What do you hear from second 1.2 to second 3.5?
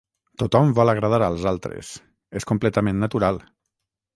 als altres, és completament natural.